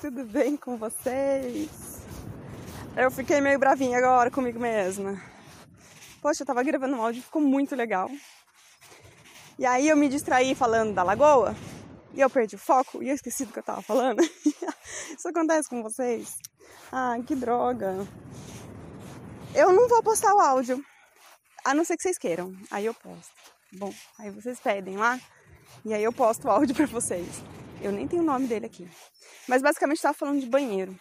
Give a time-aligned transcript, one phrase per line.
[0.00, 1.68] Tudo bem com vocês?
[2.96, 5.20] Eu fiquei meio bravinha agora comigo mesma.
[6.22, 8.08] Poxa, eu tava gravando um áudio, ficou muito legal.
[9.58, 11.52] E aí eu me distraí falando da lagoa
[12.14, 14.22] e eu perdi o foco e eu esqueci do que eu tava falando.
[15.18, 16.38] Isso acontece com vocês?
[16.92, 18.06] Ah, que droga.
[19.52, 20.80] Eu não vou postar o áudio,
[21.64, 22.54] a não ser que vocês queiram.
[22.70, 23.34] Aí eu posto.
[23.72, 25.18] Bom, aí vocês pedem lá
[25.84, 27.42] e aí eu posto o áudio pra vocês.
[27.80, 28.88] Eu nem tenho o nome dele aqui.
[29.46, 30.98] Mas basicamente estava falando de banheiro.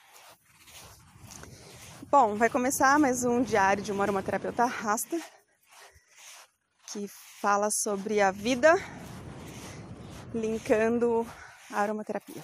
[2.10, 5.20] Bom, vai começar mais um diário de uma aromaterapeuta rasta
[6.92, 7.08] que
[7.42, 8.76] fala sobre a vida
[10.34, 11.28] linkando
[11.72, 12.44] a aromaterapia.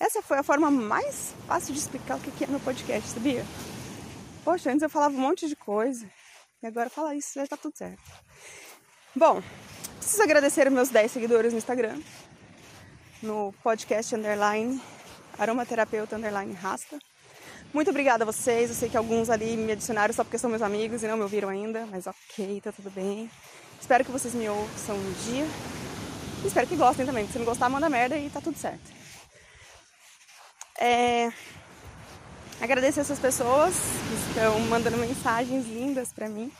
[0.00, 3.44] Essa foi a forma mais fácil de explicar o que é meu podcast, sabia?
[4.44, 6.08] Poxa, antes eu falava um monte de coisa
[6.62, 8.02] e agora falar isso já tá tudo certo.
[9.14, 9.42] Bom,
[9.98, 12.00] preciso agradecer meus 10 seguidores no Instagram
[13.22, 14.80] no podcast underline
[15.38, 16.98] aromaterapeuta underline rasta.
[17.72, 18.70] Muito obrigada a vocês.
[18.70, 21.22] Eu sei que alguns ali me adicionaram só porque são meus amigos e não me
[21.22, 23.30] ouviram ainda, mas ok, tá tudo bem.
[23.80, 25.46] Espero que vocês me ouçam um dia.
[26.44, 27.26] Espero que gostem também.
[27.28, 28.92] Se não gostar, manda merda e tá tudo certo.
[30.78, 31.32] É...
[32.60, 36.52] Agradecer essas pessoas que estão mandando mensagens lindas para mim.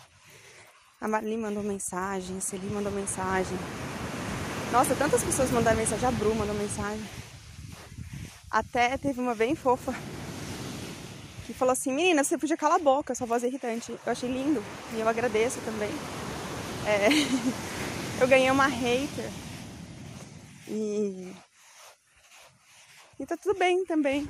[1.01, 3.57] A Marli mandou mensagem, a Celi mandou mensagem,
[4.73, 7.05] nossa, tantas pessoas mandaram mensagem, a Bru mandou mensagem.
[8.51, 9.95] Até teve uma bem fofa
[11.47, 13.93] que falou assim: Menina, você podia calar a boca, sua voz é irritante.
[13.93, 14.65] Eu achei lindo
[14.95, 15.91] e eu agradeço também.
[16.87, 17.09] É,
[18.19, 19.31] eu ganhei uma hater
[20.67, 21.31] e.
[23.21, 24.27] E tá tudo bem também.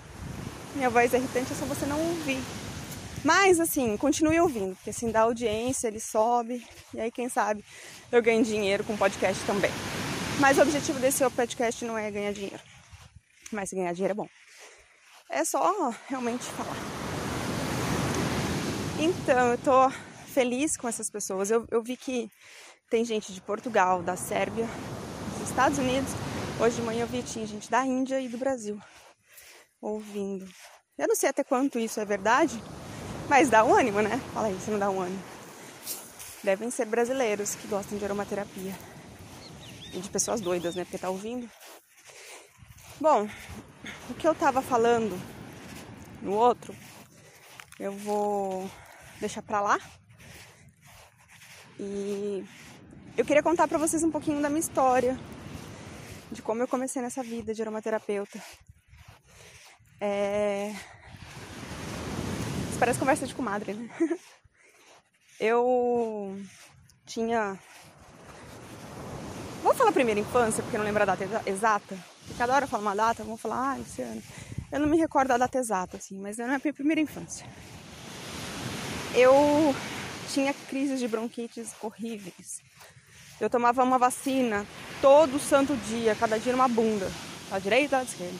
[0.74, 2.42] Minha voz é irritante, é só você não ouvir.
[3.24, 7.64] Mas assim, continue ouvindo, porque assim dá audiência, ele sobe, e aí quem sabe
[8.10, 9.70] eu ganho dinheiro com podcast também.
[10.42, 12.58] Mas o objetivo desse podcast não é ganhar dinheiro.
[13.52, 14.28] Mas ganhar dinheiro é bom.
[15.30, 16.74] É só realmente falar.
[18.98, 19.88] Então, eu tô
[20.32, 21.48] feliz com essas pessoas.
[21.48, 22.28] Eu, eu vi que
[22.90, 24.66] tem gente de Portugal, da Sérvia,
[25.38, 26.10] dos Estados Unidos.
[26.60, 28.80] Hoje de manhã eu vi tinha gente da Índia e do Brasil
[29.80, 30.44] ouvindo.
[30.98, 32.60] Eu não sei até quanto isso é verdade,
[33.28, 34.20] mas dá um ânimo, né?
[34.34, 35.22] Fala aí, se não dá um ânimo.
[36.42, 38.74] Devem ser brasileiros que gostam de aromaterapia
[39.92, 40.84] e de pessoas doidas, né?
[40.84, 41.48] Porque tá ouvindo.
[43.00, 43.28] Bom,
[44.10, 45.18] o que eu tava falando
[46.20, 46.74] no outro,
[47.78, 48.70] eu vou
[49.20, 49.78] deixar pra lá.
[51.78, 52.44] E
[53.16, 55.18] eu queria contar pra vocês um pouquinho da minha história,
[56.30, 58.40] de como eu comecei nessa vida de aromaterapeuta.
[60.00, 60.72] É...
[62.70, 63.88] Isso parece conversa de comadre, né?
[65.40, 66.40] Eu
[67.04, 67.58] tinha
[69.72, 71.96] Vamos falar primeira infância, porque não lembro a data exata.
[72.20, 74.22] Porque cada hora eu falo uma data, vamos falar, ah, ano.
[74.70, 77.46] Eu não me recordo a data exata, assim, mas era a minha primeira infância.
[79.14, 79.74] Eu
[80.30, 82.60] tinha crises de bronquites horríveis.
[83.40, 84.66] Eu tomava uma vacina
[85.00, 87.10] todo santo dia, cada dia numa bunda.
[87.48, 88.38] Da direita da esquerda.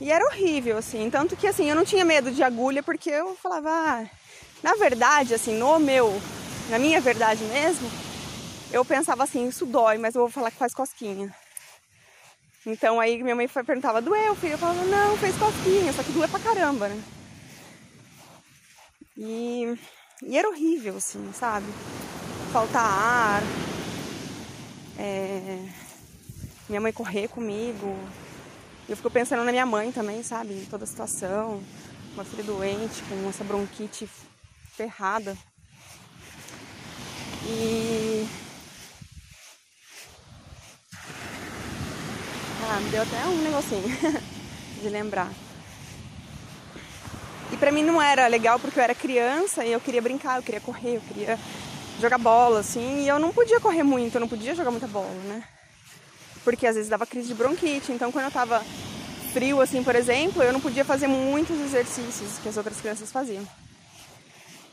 [0.00, 1.10] E era horrível, assim.
[1.10, 4.06] Tanto que, assim, eu não tinha medo de agulha, porque eu falava, ah,
[4.62, 6.18] na verdade, assim, no meu,
[6.70, 7.90] na minha verdade mesmo,
[8.72, 11.34] eu pensava assim, isso dói, mas eu vou falar que faz cosquinha.
[12.64, 14.54] Então aí minha mãe perguntava, doeu, filho?
[14.54, 17.02] Eu falava, não, fez cosquinha, só que doeu pra caramba, né?
[19.16, 19.78] E,
[20.22, 21.66] e era horrível, assim, sabe?
[22.52, 23.42] Faltar ar,
[24.98, 25.58] é,
[26.68, 27.96] minha mãe correr comigo.
[28.88, 30.54] Eu fico pensando na minha mãe também, sabe?
[30.54, 31.62] Em toda a situação.
[32.14, 34.08] Uma filha doente, com essa bronquite
[34.76, 35.36] ferrada.
[37.44, 38.26] E
[42.74, 43.84] Ah, me deu até um negocinho
[44.80, 45.30] de lembrar.
[47.52, 50.42] E pra mim não era legal porque eu era criança e eu queria brincar, eu
[50.42, 51.38] queria correr, eu queria
[52.00, 55.12] jogar bola, assim, e eu não podia correr muito, eu não podia jogar muita bola,
[55.26, 55.44] né?
[56.44, 58.64] Porque às vezes dava crise de bronquite, então quando eu tava
[59.34, 63.46] frio, assim, por exemplo, eu não podia fazer muitos exercícios que as outras crianças faziam.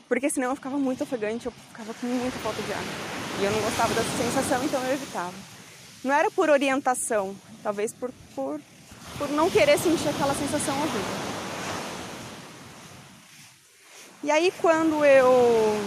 [0.07, 2.83] Porque senão eu ficava muito ofegante, eu ficava com muita falta de ar.
[3.41, 5.33] E eu não gostava dessa sensação, então eu evitava.
[6.01, 8.61] Não era por orientação, talvez por, por,
[9.17, 11.29] por não querer sentir aquela sensação horrível.
[14.23, 15.77] E aí quando eu.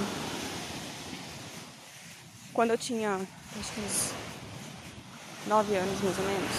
[2.52, 4.10] Quando eu tinha acho que uns
[5.46, 6.50] 9 anos mais ou menos,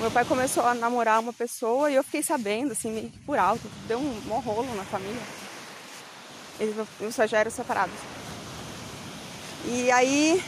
[0.00, 3.38] meu pai começou a namorar uma pessoa e eu fiquei sabendo, assim, meio que por
[3.38, 5.20] alto, deu um mó rolo na família.
[6.58, 6.74] Eles
[7.14, 7.94] só já eram separados.
[9.66, 10.42] E aí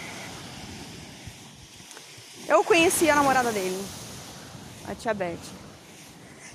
[2.48, 3.84] eu conheci a namorada dele,
[4.88, 5.62] a tia Beth.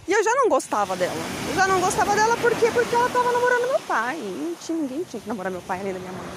[0.07, 1.13] E eu já não gostava dela.
[1.49, 2.71] Eu já não gostava dela por quê?
[2.73, 4.15] Porque ela tava namorando meu pai.
[4.17, 6.27] Não tinha, ninguém tinha que namorar meu pai além da minha mãe.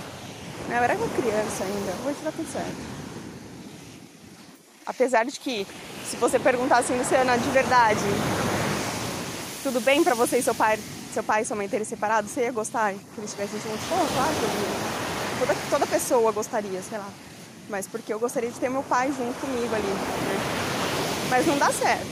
[0.69, 1.93] Eu era criança ainda.
[2.05, 2.76] Hoje tá tudo certo.
[4.85, 5.67] Apesar de que,
[6.08, 8.00] se você perguntar assim, Luciana, de verdade,
[9.62, 10.79] tudo bem pra você e seu pai,
[11.14, 12.29] seu pai e sua mãe terem separado?
[12.29, 13.81] Você ia gostar que eles tivessem juntos?
[13.88, 14.91] Pô, claro que eu ia.
[15.38, 17.08] Toda, toda pessoa gostaria, sei lá.
[17.71, 21.31] Mas porque eu gostaria de ter meu pai junto comigo ali, né?
[21.31, 22.07] Mas não dá certo,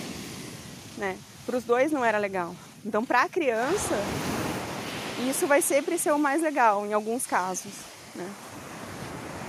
[0.97, 1.19] né?
[1.45, 2.55] Para os dois não era legal.
[2.87, 3.99] Então, para a criança,
[5.29, 7.73] isso vai sempre ser o mais legal em alguns casos,
[8.15, 8.31] né?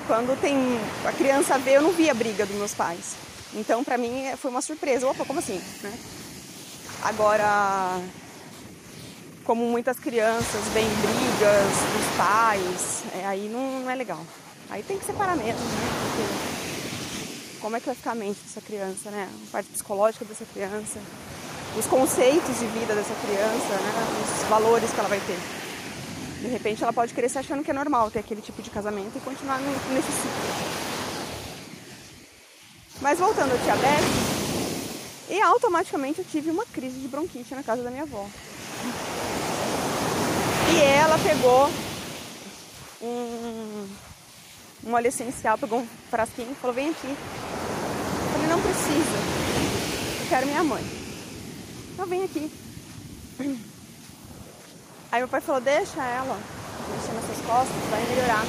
[0.07, 0.57] Quando tem
[1.05, 3.15] a criança vê, eu não vi a briga dos meus pais.
[3.53, 5.07] Então, para mim, foi uma surpresa.
[5.07, 5.93] Opa, como assim, né?
[7.03, 8.01] Agora,
[9.43, 14.19] como muitas crianças veem brigas dos pais, é, aí não, não, é legal.
[14.69, 15.89] Aí tem que separar mesmo, né?
[16.03, 19.29] Porque como é que vai ficar a mente dessa criança, né?
[19.47, 20.99] A parte psicológica dessa criança
[21.77, 24.41] os conceitos de vida dessa criança, né?
[24.41, 25.37] os valores que ela vai ter.
[26.41, 29.19] De repente ela pode crescer achando que é normal ter aquele tipo de casamento e
[29.21, 30.79] continuar nesse ciclo.
[33.01, 37.83] Mas voltando ao Tia Beth, e automaticamente eu tive uma crise de bronquite na casa
[37.83, 38.25] da minha avó.
[40.73, 41.69] E ela pegou
[43.01, 43.87] um,
[44.83, 47.07] um óleo essencial, pegou um frasquinho e falou, vem aqui.
[47.07, 49.17] Eu falei, não precisa,
[50.21, 50.83] eu quero minha mãe.
[51.93, 52.51] Então vem aqui.
[55.11, 56.39] Aí meu pai falou, deixa ela
[56.95, 58.45] mexer nas suas costas, vai melhorar.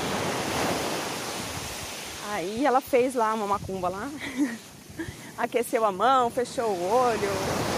[2.32, 4.08] Aí ela fez lá uma macumba lá,
[5.36, 7.30] aqueceu a mão, fechou o olho,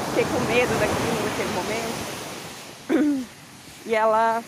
[0.09, 3.27] fiquei com medo daquilo naquele momento.
[3.85, 4.45] E ela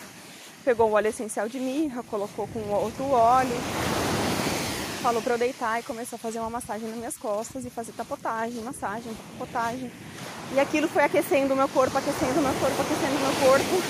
[0.63, 3.51] pegou o óleo essencial de mirra, colocou com outro óleo,
[5.05, 7.91] falou para eu deitar e começou a fazer uma massagem nas minhas costas e fazer
[7.91, 9.91] tapotagem, massagem, tapotagem.
[10.51, 13.83] E aquilo foi aquecendo o meu corpo, aquecendo o meu corpo, aquecendo o meu corpo.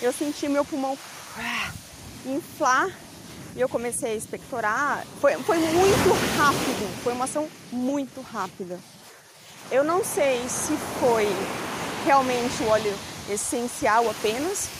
[0.00, 0.96] Eu senti meu pulmão
[1.36, 1.70] ah,
[2.24, 2.88] inflar
[3.54, 5.04] e eu comecei a expectorar.
[5.20, 8.80] Foi, foi muito rápido, foi uma ação muito rápida.
[9.70, 11.28] Eu não sei se foi
[12.06, 12.94] realmente o óleo
[13.28, 14.70] essencial apenas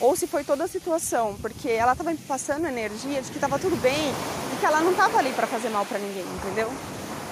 [0.00, 3.56] ou se foi toda a situação, porque ela estava me passando energia de que estava
[3.56, 4.12] tudo bem
[4.56, 6.70] que ela não estava ali para fazer mal para ninguém, entendeu?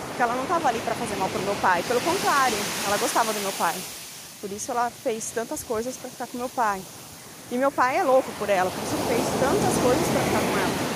[0.06, 1.82] Porque ela não estava ali para fazer mal pro meu pai.
[1.82, 3.74] Pelo contrário, ela gostava do meu pai.
[4.40, 6.82] Por isso ela fez tantas coisas para ficar com meu pai.
[7.50, 10.40] E meu pai é louco por ela, por isso ele fez tantas coisas para ficar
[10.40, 10.92] com ela.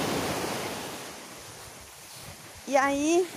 [2.68, 3.28] E aí,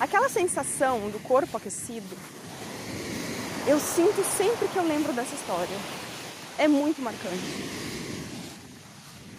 [0.00, 2.16] aquela sensação do corpo aquecido,
[3.66, 5.76] eu sinto sempre que eu lembro dessa história.
[6.56, 7.84] É muito marcante.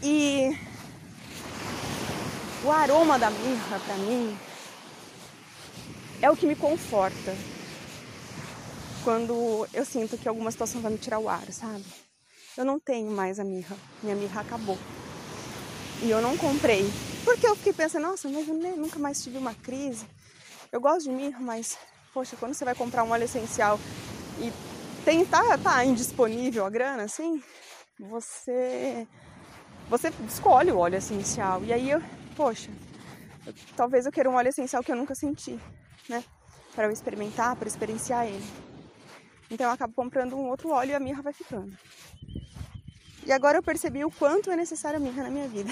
[0.03, 0.74] E
[2.65, 4.35] o aroma da mirra, para mim,
[6.19, 7.35] é o que me conforta
[9.03, 11.85] quando eu sinto que alguma situação vai me tirar o ar, sabe?
[12.57, 14.79] Eu não tenho mais a mirra, minha mirra acabou.
[16.01, 16.91] E eu não comprei.
[17.23, 20.07] Porque eu fiquei pensando, nossa, mas eu nunca mais tive uma crise.
[20.71, 21.77] Eu gosto de mirra, mas,
[22.13, 23.79] poxa, quando você vai comprar um óleo essencial
[24.39, 24.51] e
[25.03, 27.43] tem, tá, tá indisponível a grana, assim,
[27.99, 29.07] você,
[29.87, 31.63] você escolhe o óleo essencial.
[31.63, 32.01] E aí eu,
[32.35, 32.69] poxa,
[33.75, 35.59] talvez eu queira um óleo essencial que eu nunca senti,
[36.09, 36.23] né?
[36.73, 38.45] Para eu experimentar, para experienciar ele.
[39.49, 41.77] Então eu acabo comprando um outro óleo e a mirra vai ficando.
[43.25, 45.71] E agora eu percebi o quanto é necessário a mirra na minha vida.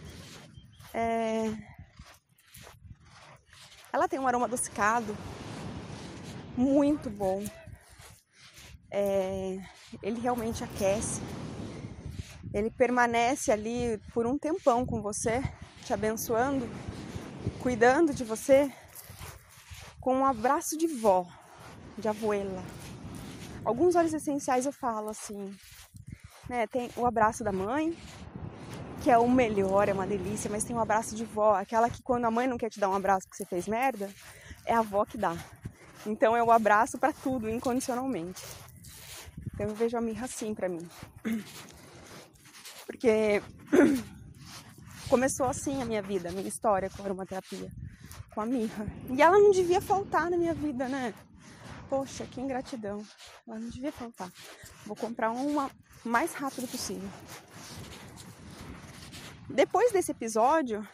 [0.94, 1.52] é...
[3.92, 5.16] Ela tem um aroma adocicado
[6.56, 7.44] muito bom.
[8.90, 9.58] É...
[10.02, 11.20] Ele realmente aquece.
[12.52, 15.42] Ele permanece ali por um tempão com você
[15.86, 16.68] te abençoando,
[17.62, 18.72] cuidando de você
[20.00, 21.24] com um abraço de vó,
[21.96, 22.60] de abuela.
[23.64, 25.56] Alguns óleos essenciais eu falo assim,
[26.48, 26.66] né?
[26.66, 27.96] Tem o abraço da mãe,
[29.00, 32.02] que é o melhor, é uma delícia, mas tem o abraço de vó, aquela que
[32.02, 34.10] quando a mãe não quer te dar um abraço porque você fez merda,
[34.64, 35.36] é a avó que dá.
[36.04, 38.42] Então é o abraço para tudo, incondicionalmente.
[39.54, 40.84] Então eu vejo a mirra assim para mim.
[42.86, 43.40] Porque
[45.08, 47.70] Começou assim a minha vida, a minha história com a aromaterapia,
[48.34, 48.86] com a mirra.
[49.08, 51.14] E ela não devia faltar na minha vida, né?
[51.88, 53.04] Poxa, que ingratidão.
[53.46, 54.30] Ela não devia faltar.
[54.84, 55.70] Vou comprar uma
[56.06, 57.08] o mais rápido possível.
[59.48, 60.86] Depois desse episódio,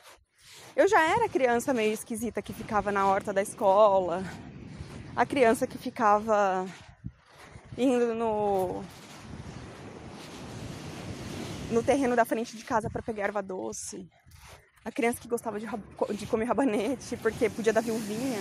[0.74, 4.24] eu já era criança meio esquisita que ficava na horta da escola,
[5.14, 6.66] a criança que ficava
[7.76, 8.82] indo no
[11.72, 14.06] no terreno da frente de casa para pegar erva doce.
[14.84, 15.66] a criança que gostava de,
[16.14, 18.40] de comer rabanete porque podia dar viuvinha.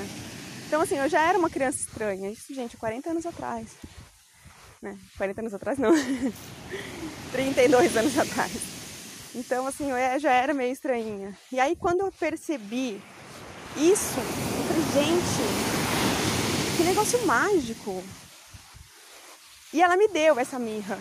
[0.68, 2.30] Então, assim, eu já era uma criança estranha.
[2.30, 3.70] Isso, gente, 40 anos atrás.
[4.82, 4.98] Né?
[5.18, 5.92] 40 anos atrás, não.
[7.32, 8.52] 32 anos atrás.
[9.36, 11.38] Então, assim, eu já era meio estranhinha.
[11.52, 13.02] E aí, quando eu percebi
[13.78, 18.04] isso, eu falei, gente, que negócio mágico.
[19.74, 20.98] E ela me deu essa mirra.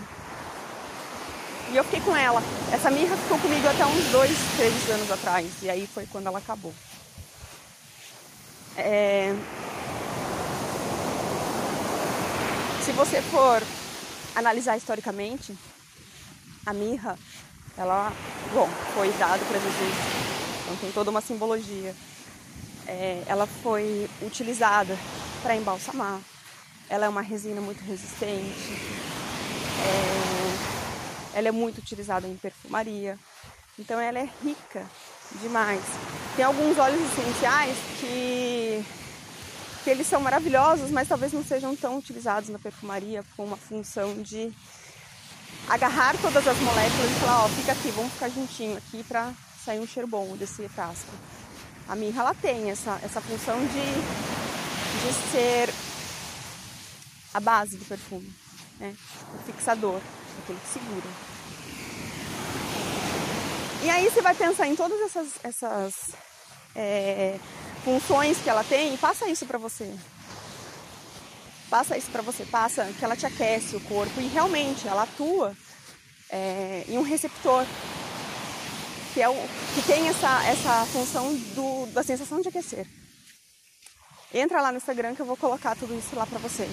[1.73, 2.43] E eu fiquei com ela.
[2.73, 5.47] Essa mirra ficou comigo até uns dois, três anos atrás.
[5.62, 6.75] E aí foi quando ela acabou.
[8.77, 9.33] É...
[12.85, 13.62] Se você for
[14.35, 15.57] analisar historicamente,
[16.67, 17.17] a mirra,
[17.79, 18.12] ela,
[18.53, 19.95] bom, foi dado para Jesus.
[20.62, 21.95] Então tem toda uma simbologia.
[22.87, 24.99] É, ela foi utilizada
[25.41, 26.19] para embalsamar.
[26.89, 28.73] Ela é uma resina muito resistente.
[29.83, 30.39] É,
[31.35, 33.19] ela é muito utilizada em perfumaria.
[33.79, 34.87] Então ela é rica
[35.41, 35.83] demais.
[36.37, 38.85] Tem alguns óleos essenciais que,
[39.85, 44.23] que eles são maravilhosos, mas talvez não sejam tão utilizados na perfumaria com uma função
[44.23, 44.53] de
[45.69, 49.33] agarrar todas as moléculas e falar, ó, fica aqui, vamos ficar juntinho aqui para
[49.65, 51.11] sair um cheiro bom desse frasco.
[51.89, 55.73] A mirra ela tem essa, essa função de, de ser
[57.33, 58.33] a base do perfume,
[58.79, 58.95] né?
[59.35, 60.01] o fixador
[60.39, 61.31] aquele que segura.
[63.83, 65.95] E aí você vai pensar em todas essas, essas
[66.75, 67.39] é,
[67.83, 69.93] funções que ela tem e passa isso para você.
[71.71, 75.57] Passa isso para você, passa que ela te aquece o corpo e realmente ela atua
[76.29, 77.65] é, em um receptor
[79.15, 79.35] que, é o,
[79.75, 82.87] que tem essa, essa função do, da sensação de aquecer.
[84.33, 86.71] Entra lá no Instagram que eu vou colocar tudo isso lá para vocês.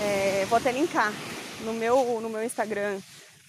[0.00, 1.12] É, vou até linkar
[1.60, 3.00] no meu, no meu Instagram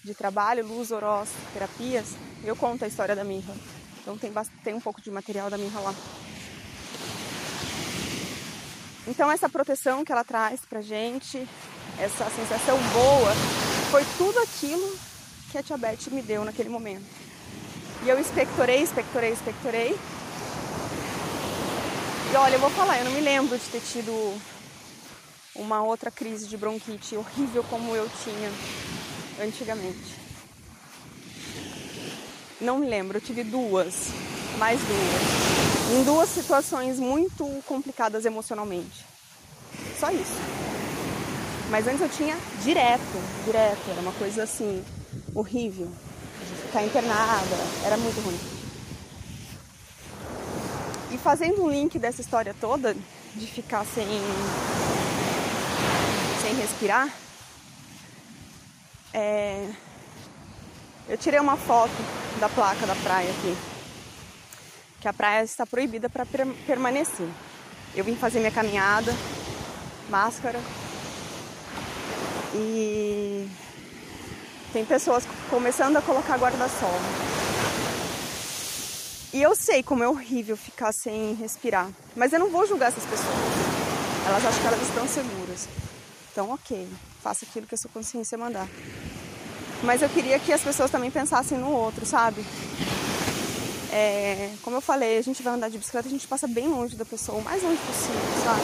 [0.02, 3.54] de trabalho, Luz Oroz Terapias, eu conto a história da mirra.
[4.00, 4.32] Então tem,
[4.64, 5.94] tem um pouco de material da mirra lá.
[9.06, 11.46] Então essa proteção que ela traz pra gente,
[11.98, 13.32] essa sensação boa,
[13.90, 14.96] foi tudo aquilo
[15.50, 17.04] que a Tia Beth me deu naquele momento.
[18.04, 19.98] E eu expectorei, expectorei, expectorei.
[22.32, 24.40] E olha, eu vou falar, eu não me lembro de ter tido
[25.54, 28.50] uma outra crise de bronquite horrível como eu tinha
[29.44, 30.20] antigamente.
[32.60, 34.08] Não me lembro, eu tive duas,
[34.58, 39.04] mais duas, em duas situações muito complicadas emocionalmente.
[39.98, 40.38] Só isso.
[41.70, 43.00] Mas antes eu tinha direto,
[43.44, 44.84] direto, era uma coisa assim,
[45.34, 45.88] horrível.
[46.66, 48.38] Ficar internada, era muito ruim.
[51.12, 52.94] E fazendo um link dessa história toda,
[53.34, 54.06] de ficar sem
[56.40, 57.08] sem respirar,
[59.12, 59.68] é,
[61.08, 61.92] eu tirei uma foto
[62.38, 63.56] da placa da praia aqui,
[65.00, 66.24] que a praia está proibida para
[66.66, 67.28] permanecer.
[67.94, 69.12] Eu vim fazer minha caminhada,
[70.08, 70.58] máscara,
[72.54, 73.48] e
[74.72, 77.00] tem pessoas começando a colocar guarda-sol.
[79.32, 83.04] E eu sei como é horrível ficar sem respirar, mas eu não vou julgar essas
[83.04, 83.34] pessoas.
[84.26, 85.68] Elas acham que elas estão seguras.
[86.30, 86.88] Então, ok,
[87.22, 88.68] faça aquilo que a sua consciência mandar.
[89.82, 92.44] Mas eu queria que as pessoas também pensassem no outro, sabe?
[93.92, 96.94] É, como eu falei, a gente vai andar de bicicleta, a gente passa bem longe
[96.94, 98.60] da pessoa, o mais longe possível, sabe?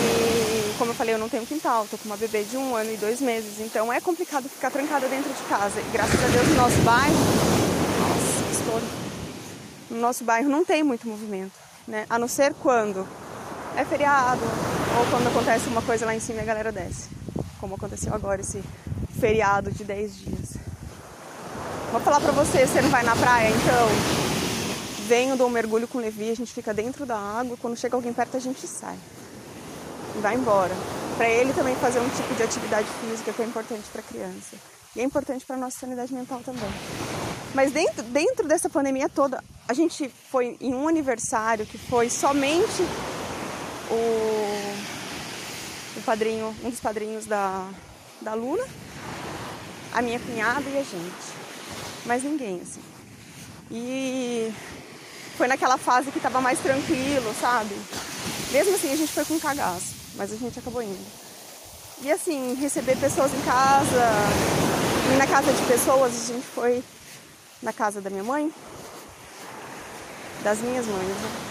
[0.00, 2.92] E como eu falei, eu não tenho quintal, tô com uma bebê de um ano
[2.92, 5.80] e dois meses, então é complicado ficar trancada dentro de casa.
[5.80, 7.16] E graças a Deus no nosso bairro,
[7.98, 8.80] nossa, estou
[9.90, 12.06] no nosso bairro não tem muito movimento, né?
[12.08, 13.08] A não ser quando
[13.78, 14.40] é feriado,
[14.98, 17.08] ou quando acontece uma coisa lá em cima a galera desce.
[17.60, 18.60] Como aconteceu agora esse
[19.20, 20.56] feriado de 10 dias.
[21.92, 23.88] Vou falar pra você, você não vai na praia, então
[25.06, 27.94] venho, dou um mergulho com o Levi, a gente fica dentro da água, quando chega
[27.96, 28.98] alguém perto a gente sai.
[30.16, 30.74] E vai embora.
[31.16, 34.56] Para ele também fazer um tipo de atividade física que é importante para criança.
[34.96, 36.68] E é importante para nossa sanidade mental também.
[37.54, 42.82] Mas dentro, dentro dessa pandemia toda, a gente foi em um aniversário que foi somente
[43.90, 44.78] o,
[45.96, 47.68] o padrinho, um dos padrinhos da,
[48.20, 48.64] da Luna,
[49.92, 51.38] a minha cunhada e a gente.
[52.04, 52.82] Mas ninguém, assim.
[53.70, 54.52] E
[55.36, 57.74] foi naquela fase que tava mais tranquilo, sabe?
[58.50, 61.06] Mesmo assim a gente foi com cagaço, mas a gente acabou indo.
[62.02, 64.10] E assim, receber pessoas em casa,
[65.12, 66.82] ir na casa de pessoas, a gente foi
[67.62, 68.52] na casa da minha mãe,
[70.42, 71.47] das minhas mães, né?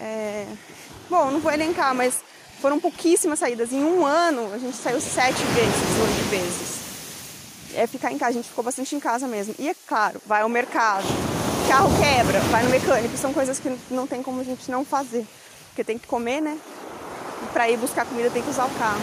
[0.00, 0.46] É...
[1.08, 2.14] Bom, não vou elencar, mas
[2.60, 3.72] foram pouquíssimas saídas.
[3.72, 7.74] Em um ano, a gente saiu sete vezes, oito vezes.
[7.74, 8.30] é ficar em casa.
[8.30, 9.54] A gente ficou bastante em casa mesmo.
[9.58, 11.04] E é claro, vai ao mercado,
[11.68, 13.16] carro quebra, vai no mecânico.
[13.16, 15.26] São coisas que não tem como a gente não fazer.
[15.68, 16.58] Porque tem que comer, né?
[17.42, 19.02] E pra ir buscar comida tem que usar o carro.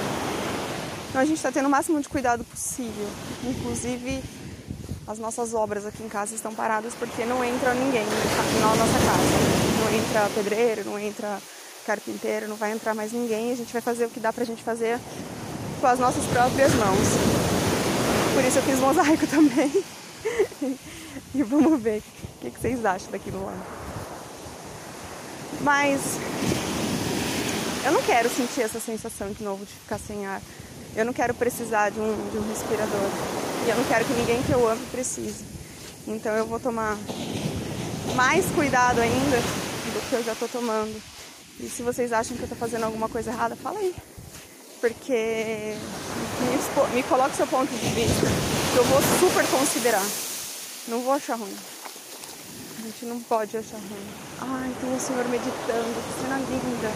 [1.10, 3.08] Então a gente está tendo o máximo de cuidado possível.
[3.44, 4.24] Inclusive,
[5.08, 8.06] as nossas obras aqui em casa estão paradas porque não entra ninguém
[8.60, 9.62] na nossa casa.
[9.80, 11.40] Não entra pedreiro, não entra
[11.86, 13.52] carpinteiro, não vai entrar mais ninguém.
[13.52, 15.00] A gente vai fazer o que dá pra gente fazer
[15.80, 17.08] com as nossas próprias mãos.
[18.34, 19.84] Por isso eu fiz mosaico também.
[21.34, 22.04] e vamos ver
[22.42, 23.58] o que vocês acham daquilo lá.
[25.62, 26.00] Mas
[27.84, 30.42] eu não quero sentir essa sensação de novo de ficar sem ar.
[30.96, 33.51] Eu não quero precisar de um, de um respirador.
[33.66, 35.44] E eu não quero que ninguém que eu amo precise.
[36.08, 36.98] Então eu vou tomar
[38.16, 41.02] mais cuidado ainda do que eu já tô tomando.
[41.60, 43.94] E se vocês acham que eu tô fazendo alguma coisa errada, fala aí.
[44.80, 45.76] Porque
[46.42, 48.26] me, me coloque seu ponto de vista,
[48.74, 50.06] que eu vou super considerar.
[50.88, 51.56] Não vou achar ruim.
[52.80, 54.08] A gente não pode achar ruim.
[54.42, 56.92] Ai, tem o senhor meditando, que cena linda.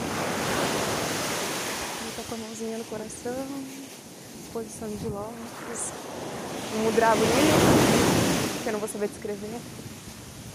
[2.02, 3.46] Ele tá com a mãozinha no coração,
[4.52, 5.92] posição de lótus,
[6.76, 9.60] mudra bonito, que eu não vou saber descrever.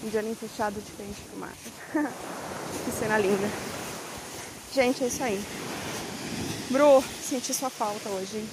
[0.03, 1.53] Um dia nem fechado de frente pro mar.
[2.85, 3.51] que cena linda.
[4.73, 5.43] Gente, é isso aí.
[6.71, 8.49] Bru, senti sua falta hoje.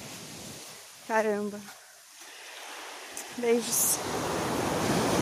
[1.06, 1.60] Caramba.
[3.38, 3.98] Beijos.